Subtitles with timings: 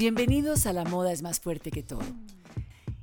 [0.00, 2.00] Bienvenidos a La Moda es más fuerte que todo.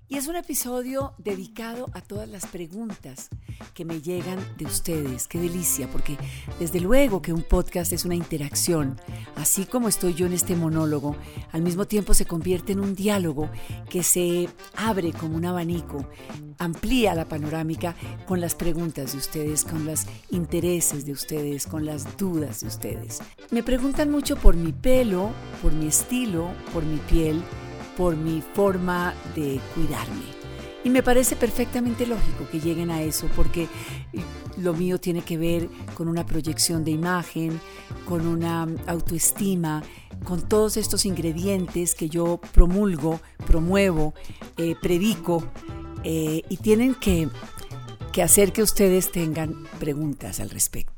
[0.09, 3.27] Y es un episodio dedicado a todas las preguntas
[3.73, 5.27] que me llegan de ustedes.
[5.27, 6.17] Qué delicia, porque
[6.61, 9.01] desde luego que un podcast es una interacción.
[9.35, 11.17] Así como estoy yo en este monólogo,
[11.51, 13.49] al mismo tiempo se convierte en un diálogo
[13.89, 14.47] que se
[14.77, 16.07] abre como un abanico,
[16.57, 17.93] amplía la panorámica
[18.25, 23.19] con las preguntas de ustedes, con los intereses de ustedes, con las dudas de ustedes.
[23.51, 27.43] Me preguntan mucho por mi pelo, por mi estilo, por mi piel
[27.97, 30.37] por mi forma de cuidarme.
[30.83, 33.67] Y me parece perfectamente lógico que lleguen a eso porque
[34.57, 37.59] lo mío tiene que ver con una proyección de imagen,
[38.07, 39.83] con una autoestima,
[40.23, 44.13] con todos estos ingredientes que yo promulgo, promuevo,
[44.57, 45.43] eh, predico
[46.03, 47.27] eh, y tienen que,
[48.13, 50.96] que hacer que ustedes tengan preguntas al respecto.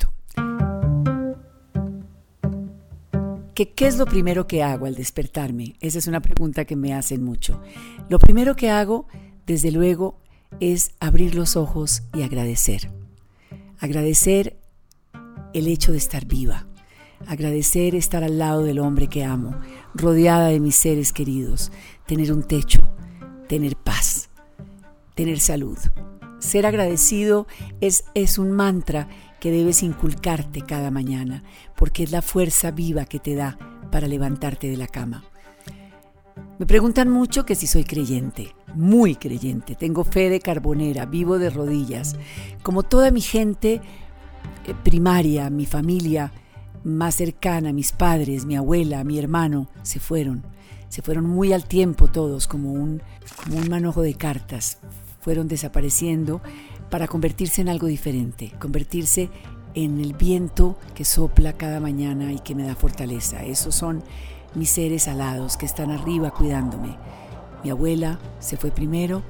[3.68, 5.76] ¿Qué es lo primero que hago al despertarme?
[5.82, 7.62] Esa es una pregunta que me hacen mucho.
[8.08, 9.08] Lo primero que hago,
[9.46, 10.22] desde luego,
[10.62, 12.90] es abrir los ojos y agradecer.
[13.78, 14.58] Agradecer
[15.54, 16.68] el hecho de estar viva.
[17.28, 19.60] Agradecer estar al lado del hombre que amo,
[19.94, 21.70] rodeada de mis seres queridos,
[22.06, 22.80] tener un techo,
[23.50, 24.30] tener paz,
[25.16, 25.78] tener salud.
[26.40, 27.46] Ser agradecido
[27.82, 31.44] es, es un mantra que debes inculcarte cada mañana,
[31.76, 33.58] porque es la fuerza viva que te da
[33.92, 35.24] para levantarte de la cama.
[36.58, 41.50] Me preguntan mucho que si soy creyente, muy creyente, tengo fe de carbonera, vivo de
[41.50, 42.16] rodillas,
[42.64, 43.82] como toda mi gente
[44.66, 46.34] eh, primaria, mi familia
[46.84, 50.44] más cercana, mis padres, mi abuela, mi hermano, se fueron.
[50.90, 53.02] Se fueron muy al tiempo todos, como un,
[53.44, 54.80] como un manojo de cartas.
[55.22, 56.42] Fueron desapareciendo
[56.90, 59.30] para convertirse en algo diferente, convertirse
[59.76, 63.44] en el viento que sopla cada mañana y que me da fortaleza.
[63.46, 64.04] Esos son
[64.56, 66.98] mis seres alados que están arriba cuidándome.
[67.64, 69.22] Mi abuela se fue primero,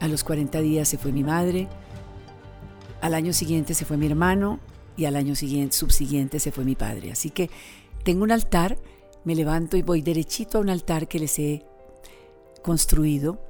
[0.00, 1.68] a los 40 días se fue mi madre,
[3.00, 4.60] al año siguiente se fue mi hermano
[4.96, 7.12] y al año siguiente, subsiguiente se fue mi padre.
[7.12, 7.50] Así que
[8.04, 8.76] tengo un altar,
[9.24, 11.64] me levanto y voy derechito a un altar que les he
[12.62, 13.40] construido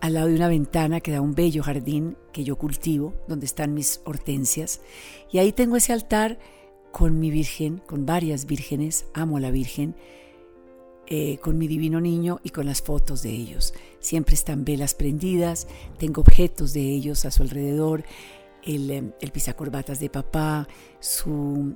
[0.00, 3.74] al lado de una ventana que da un bello jardín que yo cultivo, donde están
[3.74, 4.80] mis hortensias.
[5.32, 6.38] Y ahí tengo ese altar
[6.92, 9.94] con mi Virgen, con varias vírgenes, amo a la Virgen,
[11.06, 13.74] eh, con mi divino niño y con las fotos de ellos.
[13.98, 15.66] Siempre están velas prendidas,
[15.98, 18.04] tengo objetos de ellos a su alrededor,
[18.62, 20.68] el, eh, el pisacorbatas de papá,
[21.00, 21.74] su,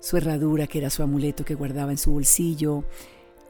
[0.00, 2.84] su herradura que era su amuleto que guardaba en su bolsillo,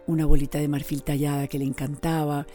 [0.06, 2.47] una bolita de marfil tallada que le encantaba,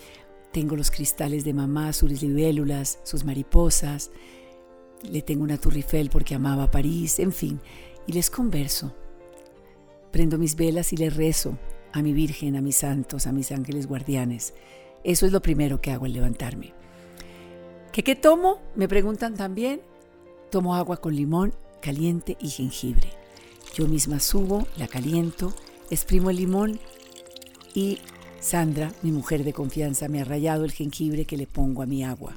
[0.52, 4.12] tengo los cristales de mamá, sus libélulas, sus mariposas.
[5.04, 7.60] Le tengo una turrifel porque amaba París, en fin.
[8.08, 8.96] Y les converso.
[10.12, 11.58] Prendo mis velas y les rezo
[11.94, 14.54] a mi Virgen, a mis santos, a mis ángeles guardianes.
[15.04, 16.74] Eso es lo primero que hago al levantarme.
[17.92, 18.62] ¿Qué, qué tomo?
[18.76, 19.82] Me preguntan también.
[20.50, 23.10] Tomo agua con limón caliente y jengibre.
[23.74, 25.54] Yo misma subo, la caliento,
[25.90, 26.80] exprimo el limón
[27.74, 28.00] y
[28.40, 32.06] Sandra, mi mujer de confianza, me ha rayado el jengibre que le pongo a mi
[32.06, 32.36] agua.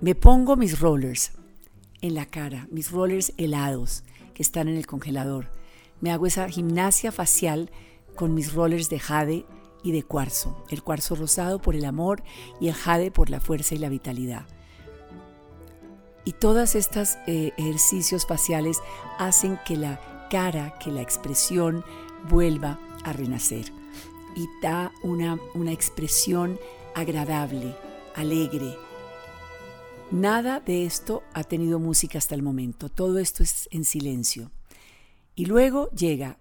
[0.00, 1.32] Me pongo mis rollers
[2.02, 5.50] en la cara, mis rollers helados que están en el congelador.
[6.00, 7.70] Me hago esa gimnasia facial
[8.14, 9.46] con mis rollers de jade
[9.82, 10.64] y de cuarzo.
[10.68, 12.22] El cuarzo rosado por el amor
[12.60, 14.46] y el jade por la fuerza y la vitalidad.
[16.26, 18.78] Y todos estos eh, ejercicios faciales
[19.18, 21.84] hacen que la cara, que la expresión
[22.28, 23.79] vuelva a renacer
[24.36, 26.58] y da una, una expresión
[26.94, 27.74] agradable,
[28.14, 28.76] alegre.
[30.10, 34.50] Nada de esto ha tenido música hasta el momento, todo esto es en silencio.
[35.34, 36.38] Y luego llega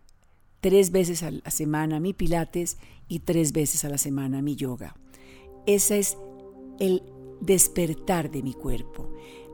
[0.62, 2.78] tres veces a la semana mi pilates
[3.08, 4.96] y tres veces a la semana mi yoga.
[5.66, 6.18] Ese es
[6.80, 7.04] el
[7.42, 9.10] despertar de mi cuerpo.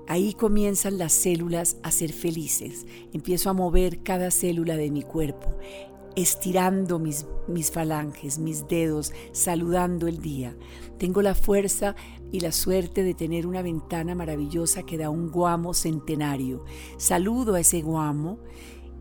[0.08, 2.86] Ahí comienzan las células a ser felices.
[3.12, 5.58] Empiezo a mover cada célula de mi cuerpo
[6.16, 10.56] estirando mis, mis falanges, mis dedos, saludando el día.
[10.98, 11.96] Tengo la fuerza
[12.32, 16.64] y la suerte de tener una ventana maravillosa que da un guamo centenario.
[16.98, 18.40] Saludo a ese guamo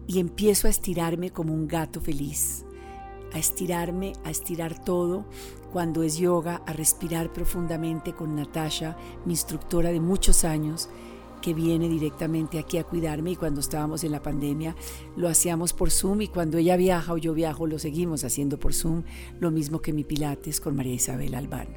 [0.07, 2.65] y empiezo a estirarme como un gato feliz.
[3.33, 5.25] A estirarme, a estirar todo.
[5.73, 10.89] Cuando es yoga, a respirar profundamente con Natasha, mi instructora de muchos años
[11.45, 14.75] que viene directamente aquí a cuidarme y cuando estábamos en la pandemia
[15.15, 18.73] lo hacíamos por Zoom y cuando ella viaja o yo viajo lo seguimos haciendo por
[18.73, 19.03] Zoom,
[19.41, 21.69] lo mismo que mi Pilates con María Isabel Albán.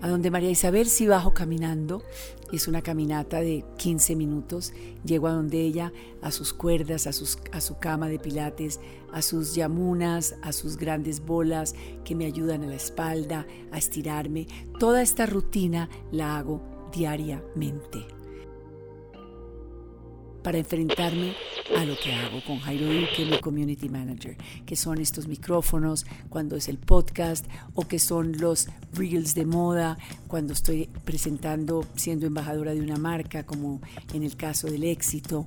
[0.00, 2.04] A donde María Isabel sí bajo caminando,
[2.52, 4.72] es una caminata de 15 minutos,
[5.04, 5.92] llego a donde ella,
[6.22, 8.78] a sus cuerdas, a, sus, a su cama de pilates,
[9.12, 14.46] a sus yamunas, a sus grandes bolas que me ayudan a la espalda, a estirarme.
[14.78, 18.17] Toda esta rutina la hago diariamente
[20.42, 21.34] para enfrentarme
[21.76, 26.56] a lo que hago con Jairo Duque, mi community manager, que son estos micrófonos, cuando
[26.56, 32.74] es el podcast o que son los reels de moda, cuando estoy presentando siendo embajadora
[32.74, 33.80] de una marca, como
[34.14, 35.46] en el caso del éxito,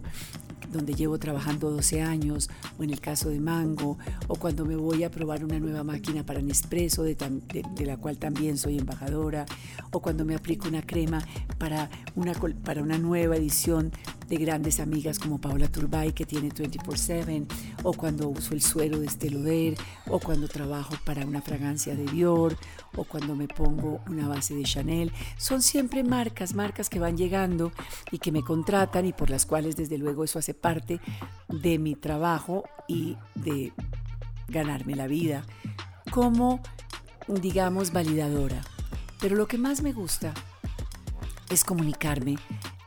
[0.71, 3.97] donde llevo trabajando 12 años, o en el caso de Mango,
[4.27, 8.18] o cuando me voy a probar una nueva máquina para Nespresso, de, de, la cual
[8.18, 9.45] también soy embajadora,
[9.91, 11.21] o cuando me aplico una crema
[11.57, 12.33] para una,
[12.63, 13.91] para una nueva edición
[14.27, 17.45] de grandes amigas como Paola Turbay, que tiene 24-7,
[17.83, 19.75] o cuando uso el suero de Esteloder,
[20.07, 22.56] o cuando trabajo para una fragancia de Dior,
[22.95, 25.12] o cuando me pongo una base de Chanel.
[25.38, 27.71] Son siempre marcas, marcas que van llegando
[28.12, 30.99] y que me contratan y por las cuales desde luego eso hace parte
[31.49, 33.73] de mi trabajo y de
[34.47, 35.43] ganarme la vida
[36.11, 36.61] como,
[37.27, 38.61] digamos, validadora.
[39.19, 40.33] Pero lo que más me gusta
[41.49, 42.37] es comunicarme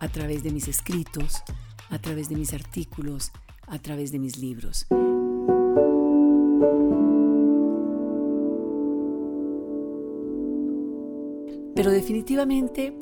[0.01, 1.43] a través de mis escritos,
[1.91, 3.33] a través de mis artículos,
[3.67, 4.87] a través de mis libros.
[11.75, 12.97] Pero definitivamente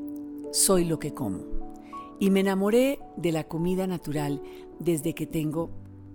[0.53, 1.62] soy lo que como.
[2.23, 4.41] Y me enamoré de la comida natural
[4.79, 5.71] desde que tengo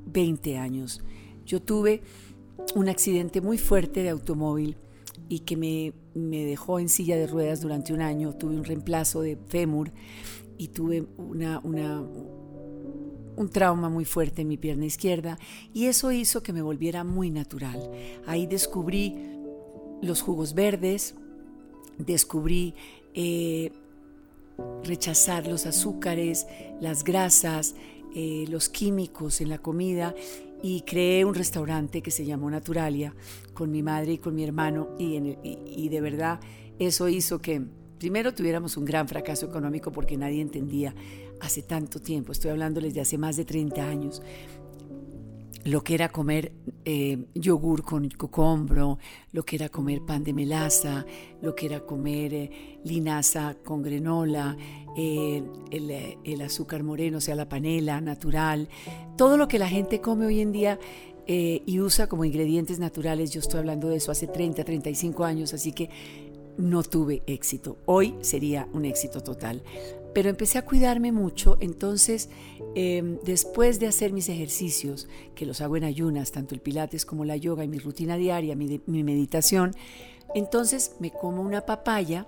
[0.06, 1.02] 20 años.
[1.46, 2.02] Yo tuve
[2.76, 4.78] un accidente muy fuerte de automóvil
[5.28, 8.32] y que me, me, dejó en silla de ruedas durante un año.
[8.38, 9.92] Tuve un reemplazo de fémur
[10.58, 15.38] y tuve una, una, un trauma muy fuerte en mi pierna izquierda
[15.74, 17.82] y eso hizo que me volviera muy natural.
[18.26, 19.14] Ahí descubrí
[20.02, 21.16] los jugos verdes,
[21.98, 22.76] descubrí
[23.14, 23.74] eh,
[24.84, 26.48] rechazar los azúcares,
[26.80, 27.76] las grasas,
[28.16, 30.16] eh, los químicos en la comida.
[30.64, 33.14] Y creé un restaurante que se llamó Naturalia
[33.54, 34.90] con mi madre y con mi hermano.
[34.98, 36.40] Y, de verdad
[36.80, 37.62] eso hizo que
[37.98, 40.94] primero tuviéramos un gran fracaso económico porque nadie entendía
[41.40, 44.22] hace tanto tiempo, estoy hablándoles de hace más de 30 años,
[45.68, 46.54] lo que era comer
[46.86, 49.00] eh, yogur con cocombro,
[49.34, 51.06] lo que era comer pan de melaza,
[51.42, 52.52] lo que era comer eh,
[52.86, 54.56] linaza con granola,
[54.96, 58.70] eh, el, azúcar moreno, o sea, la panela natural,
[59.18, 60.80] todo lo que la gente come hoy en día
[61.30, 65.74] y usa como ingredientes naturales, yo estoy hablando de eso hace 30, 35 años, así
[65.74, 65.90] que
[66.58, 67.78] no tuve éxito.
[67.86, 69.62] Hoy sería un éxito total.
[70.14, 72.30] Pero empecé a cuidarme mucho, entonces
[72.76, 77.26] em, después de hacer mis ejercicios, que los hago en ayunas, tanto el pilates como
[77.26, 79.76] la yoga y mi rutina diaria, mi, mi meditación,
[80.34, 82.28] entonces me como una papaya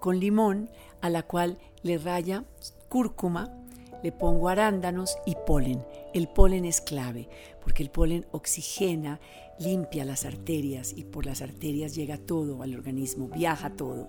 [0.00, 0.68] con limón
[1.00, 2.44] a la cual le raya
[2.88, 3.61] cúrcuma,
[4.02, 5.84] le pongo arándanos y polen.
[6.14, 7.28] El polen es clave
[7.62, 9.20] porque el polen oxigena,
[9.58, 14.08] limpia las arterias y por las arterias llega todo al organismo, viaja todo.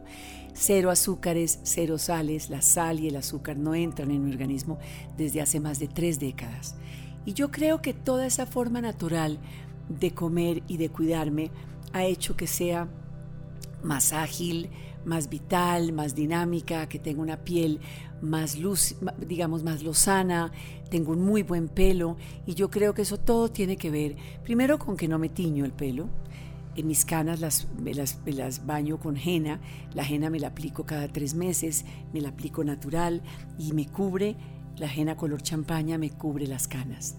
[0.53, 4.79] Cero azúcares, cero sales, la sal y el azúcar no entran en mi organismo
[5.17, 6.75] desde hace más de tres décadas.
[7.25, 9.39] Y yo creo que toda esa forma natural
[9.87, 11.51] de comer y de cuidarme
[11.93, 12.89] ha hecho que sea
[13.83, 14.69] más ágil,
[15.05, 17.79] más vital, más dinámica, que tenga una piel
[18.23, 20.51] más luz, digamos, más lozana,
[20.89, 22.15] tengo un muy buen pelo
[22.45, 25.65] y yo creo que eso todo tiene que ver, primero con que no me tiño
[25.65, 26.07] el pelo,
[26.75, 29.59] en mis canas las, me las, las, baño con henna,
[29.93, 33.21] la henna me la aplico cada tres meses, me la aplico natural
[33.59, 34.37] y me cubre,
[34.77, 37.15] la henna color champaña me cubre las canas.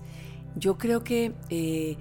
[0.56, 1.96] Yo creo que eh,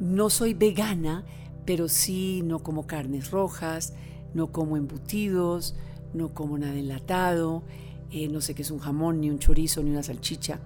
[0.00, 1.24] no soy vegana,
[1.64, 3.94] pero sí no como carnes rojas,
[4.34, 5.76] no como embutidos,
[6.12, 7.62] no como nada enlatado,
[8.10, 10.60] eh, no sé qué es un jamón, ni un chorizo, ni una salchicha,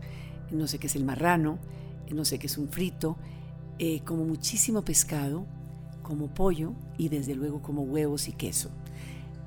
[0.50, 1.58] no sé qué es el marrano,
[2.10, 3.16] no sé qué es un frito,
[3.78, 5.46] eh, como muchísimo pescado,
[6.02, 8.70] como pollo y desde luego como huevos y queso.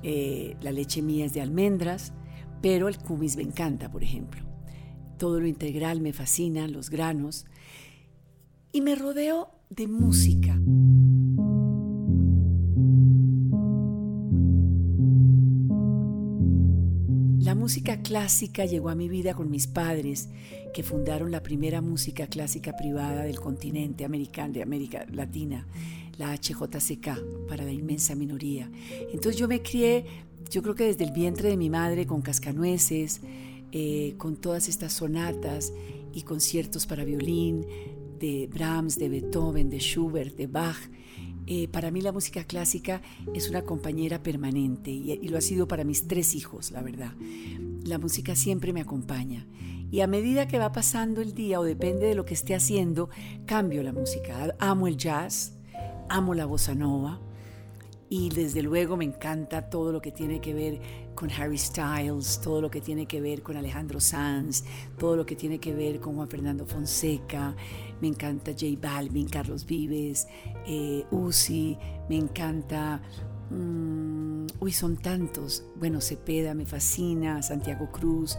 [0.02, 2.12] Eh, la leche mía es de almendras,
[2.60, 4.42] pero el kumis me encanta, por ejemplo.
[5.18, 7.46] Todo lo integral me fascina, los granos.
[8.72, 10.58] Y me rodeo de música.
[17.66, 20.28] Música clásica llegó a mi vida con mis padres,
[20.72, 25.66] que fundaron la primera música clásica privada del continente americano, de América Latina,
[26.16, 28.70] la HJCK, para la inmensa minoría.
[29.12, 30.04] Entonces yo me crié,
[30.48, 33.20] yo creo que desde el vientre de mi madre, con cascanueces,
[33.72, 35.72] eh, con todas estas sonatas
[36.14, 37.66] y conciertos para violín,
[38.20, 40.78] de Brahms, de Beethoven, de Schubert, de Bach,
[41.46, 43.02] Eh, para mí la música clásica
[43.34, 47.12] es una compañera permanente y, lo ha sido para mis tres hijos, la verdad.
[47.84, 49.46] La música siempre me acompaña
[49.90, 53.08] y a medida que va pasando el día o depende de lo que esté haciendo,
[53.46, 54.54] cambio la música.
[54.58, 55.56] Amo el jazz,
[56.08, 57.20] amo la bossa nova,
[58.08, 60.80] y desde luego me encanta todo lo que tiene que ver
[61.14, 64.64] con Harry Styles, todo lo que tiene que ver con Alejandro Sanz,
[64.98, 67.56] todo lo que tiene que ver con Juan Fernando Fonseca,
[68.00, 70.28] me encanta J Balvin, Carlos Vives,
[70.66, 71.76] eh, Uzi,
[72.08, 73.00] me encanta...
[73.50, 75.64] Mm, uy, son tantos.
[75.76, 78.36] Bueno, Cepeda me fascina, Santiago Cruz.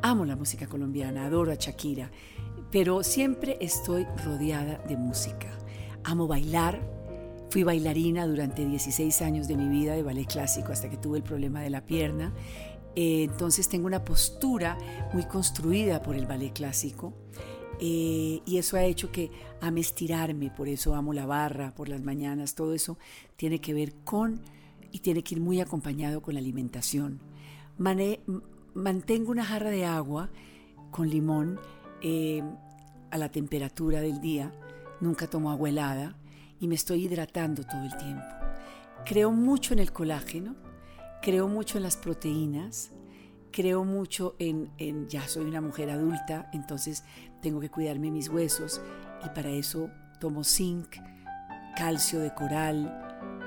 [0.00, 2.10] Amo la música colombiana, adoro a Shakira,
[2.70, 5.50] pero siempre estoy rodeada de música.
[6.04, 6.97] Amo bailar,
[7.50, 11.24] Fui bailarina durante 16 años de mi vida de ballet clásico hasta que tuve el
[11.24, 12.34] problema de la pierna.
[12.94, 14.76] Eh, entonces tengo una postura
[15.14, 17.14] muy construida por el ballet clásico.
[17.80, 19.30] Eh, y eso ha hecho que
[19.62, 22.98] ame estirarme, por eso amo la barra por las mañanas, todo eso
[23.36, 24.40] tiene que ver con
[24.90, 27.20] y tiene que ir muy acompañado con la alimentación.
[28.74, 30.28] mantengo una jarra de agua
[30.90, 31.60] con limón
[32.02, 32.42] eh,
[33.10, 34.52] a la temperatura del día,
[35.00, 36.16] nunca tomo agua helada
[36.60, 38.26] y me estoy hidratando todo el tiempo.
[39.04, 40.56] Creo mucho en el colágeno,
[41.22, 42.92] creo mucho en las proteínas,
[43.50, 44.70] creo mucho en,
[45.08, 47.04] ya soy una mujer adulta, entonces
[47.40, 48.80] tengo que cuidarme mis huesos
[49.24, 50.96] y para eso tomo zinc,
[51.76, 53.04] calcio de coral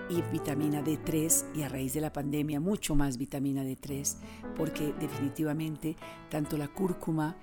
[0.09, 4.17] y vitamina D3 y a raíz de la pandemia mucho más vitamina D3
[4.55, 5.95] porque definitivamente
[6.29, 7.37] tanto la cúrcuma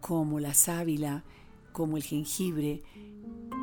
[0.00, 1.24] como la sábila
[1.72, 2.82] como el jengibre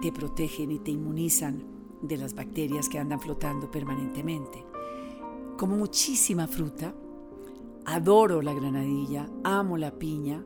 [0.01, 1.63] te protegen y te inmunizan
[2.01, 4.65] de las bacterias que andan flotando permanentemente.
[5.58, 6.93] Como muchísima fruta,
[7.86, 10.43] adoro la granadilla, amo la piña,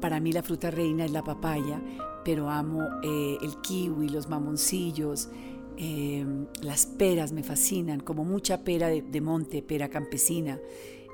[0.00, 1.80] para mí la fruta reina es la papaya,
[2.24, 5.28] pero amo eh, el kiwi, los mamoncillos,
[5.76, 10.58] em, las peras me fascinan, como mucha pera de monte, pera campesina,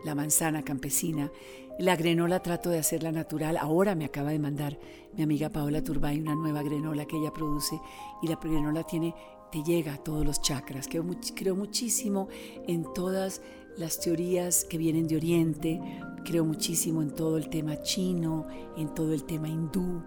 [0.04, 1.30] la manzana campesina.
[1.78, 3.56] La grenola trato de hacerla natural.
[3.56, 4.78] Ahora me acaba de mandar
[5.16, 7.80] mi amiga Paola Turbay una nueva grenola que ella produce
[8.22, 9.14] y la grenola tiene,
[9.50, 10.86] te llega a todos los chakras.
[10.86, 12.28] Creo, creo muchísimo
[12.66, 13.40] en todas
[13.76, 15.80] las teorías que vienen de Oriente,
[16.24, 20.02] creo muchísimo en todo el tema chino, en todo el tema hindú,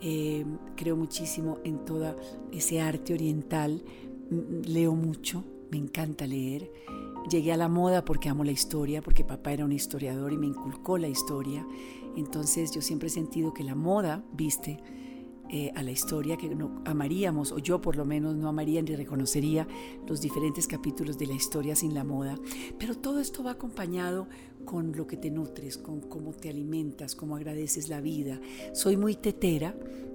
[0.00, 0.44] eh,
[0.76, 2.14] creo muchísimo en todo
[2.52, 3.82] ese arte oriental,
[4.64, 6.70] leo mucho, me encanta leer.
[7.28, 10.46] Llegué a la moda porque amo la historia, porque papá era un historiador y me
[10.46, 11.66] inculcó la historia.
[12.16, 14.80] Entonces yo siempre he sentido que la moda viste
[15.50, 18.94] eh, a la historia, que no amaríamos, o yo por lo menos no amaría ni
[18.94, 19.66] reconocería
[20.06, 22.38] los diferentes capítulos de la historia sin la moda.
[22.78, 24.28] Pero todo esto va acompañado
[24.64, 28.40] con lo que te nutres, con cómo te alimentas, cómo agradeces la vida.
[28.74, 29.74] Soy muy tetera,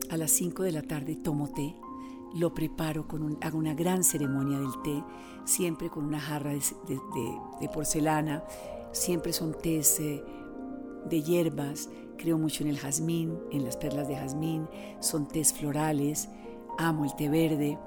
[0.10, 1.75] a las 5 de la tarde tomo té,
[2.34, 5.04] lo preparo, con hago una gran ceremonia del té,
[5.46, 8.44] siempre con una jarra de, porcelana,
[8.92, 10.24] siempre son tés eh,
[11.10, 14.68] de hierbas, creo mucho en el jazmín, en las perlas de jazmín,
[15.00, 16.30] son tés florales,
[16.78, 17.78] amo el té verde,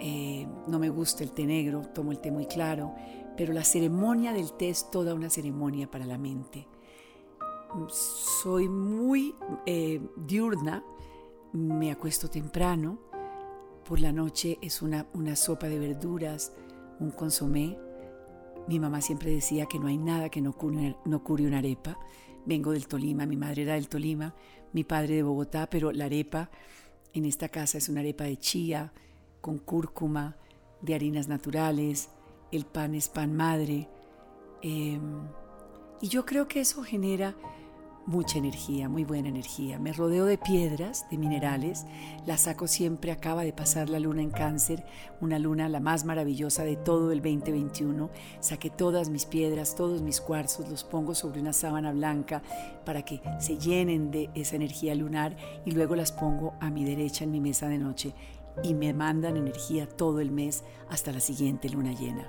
[0.00, 2.94] eh, no me gusta el té negro, tomo el té muy claro,
[3.36, 6.66] pero la ceremonia del té es toda una ceremonia para la mente.
[7.88, 9.34] Soy muy
[9.66, 10.84] eh, diurna,
[11.52, 12.98] me acuesto temprano,
[13.88, 16.52] por la noche es una, una sopa de verduras,
[17.00, 17.78] un consomé.
[18.66, 21.98] Mi mamá siempre decía que no hay nada que no cure, no cure una arepa.
[22.44, 24.34] Vengo del Tolima, mi madre era del Tolima,
[24.74, 26.50] mi padre de Bogotá, pero la arepa
[27.14, 28.92] en esta casa es una arepa de chía,
[29.40, 30.36] con cúrcuma,
[30.82, 32.10] de harinas naturales,
[32.52, 33.88] el pan es pan madre.
[34.60, 35.22] Em,
[36.02, 37.34] y yo creo que eso genera
[38.08, 39.78] mucha energía, muy buena energía.
[39.78, 41.84] Me rodeo de piedras, de minerales,
[42.24, 44.82] la saco siempre, acaba de pasar la luna en cáncer,
[45.20, 48.08] una luna la más maravillosa de todo el 2021.
[48.40, 52.42] Saqué todas mis piedras, todos mis cuarzos, los pongo sobre una sábana blanca
[52.86, 55.36] para que se llenen de esa energía lunar
[55.66, 58.14] y luego las pongo a mi derecha en mi mesa de noche
[58.62, 62.26] y me mandan energía todo el mes hasta la siguiente luna llena.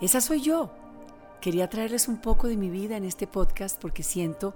[0.00, 0.72] Esa soy yo,
[1.40, 4.54] Quería traerles un poco de mi vida en este podcast porque siento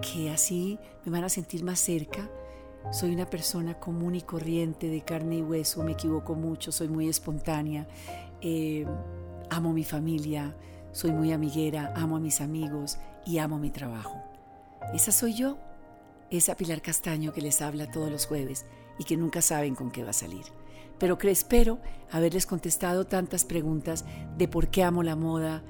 [0.00, 2.30] que así me van a sentir más cerca.
[2.92, 7.08] Soy una persona común y corriente, de carne y hueso, me equivoco mucho, soy muy
[7.08, 7.88] espontánea,
[8.40, 8.86] eh,
[9.50, 10.56] amo mi familia,
[10.92, 14.22] soy muy amiguera, amo a mis amigos y amo mi trabajo.
[14.94, 15.58] Esa soy yo,
[16.30, 18.66] esa Pilar Castaño que les habla todos los jueves
[19.00, 20.44] y que nunca saben con qué va a salir.
[20.96, 21.80] Pero que espero
[22.12, 24.04] haberles contestado tantas preguntas
[24.38, 25.64] de por qué amo la moda,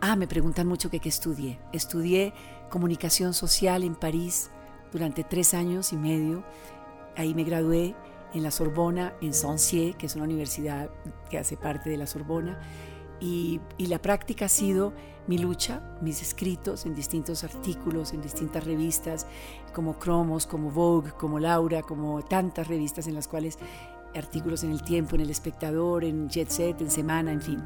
[0.00, 1.58] Ah, me preguntan mucho que qué estudié.
[1.72, 2.34] Estudié
[2.70, 4.50] comunicación social en París
[4.92, 6.44] durante tres años y medio.
[7.16, 7.94] Ahí me gradué
[8.34, 10.90] en la Sorbona, en Sancier, que es una universidad
[11.30, 12.60] que hace parte de la Sorbona.
[13.18, 14.92] Y, y, la práctica ha sido
[15.26, 19.26] mi lucha, mis escritos en distintos artículos, en distintas revistas,
[19.72, 23.58] como Cromos, como Vogue, como Laura, como tantas revistas en las cuales
[24.14, 27.62] artículos en El Tiempo, en El Espectador, en Jet Set, en Semana, en fin.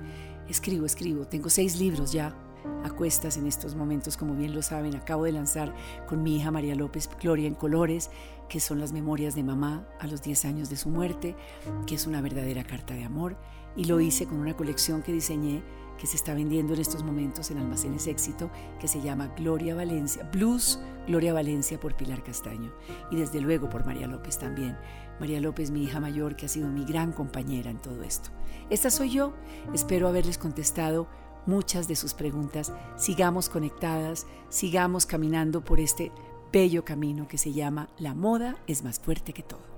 [0.50, 1.26] Escribo, escribo.
[1.26, 2.34] Tengo seis libros ya
[2.82, 4.96] a cuestas en estos momentos, como bien lo saben.
[4.96, 5.72] Acabo de lanzar
[6.08, 8.10] con mi hija María López Gloria en Colores,
[8.48, 11.36] que son las memorias de mamá a los 10 años de su muerte,
[11.86, 13.36] que es una verdadera carta de amor.
[13.76, 15.62] Y lo hice con una colección que diseñé
[16.00, 20.28] que se está vendiendo en estos momentos en Almacenes Éxito, que se llama Gloria Valencia,
[20.32, 22.72] Blues Gloria Valencia por Pilar Castaño
[23.10, 24.78] y desde luego por María López también.
[25.18, 28.30] María López, mi hija mayor, que ha sido mi gran compañera en todo esto.
[28.70, 29.34] Esta soy yo,
[29.74, 31.08] espero haberles contestado
[31.46, 32.72] muchas de sus preguntas.
[32.96, 36.12] Sigamos conectadas, sigamos caminando por este
[36.52, 39.69] bello camino que se llama La moda es más fuerte que todo.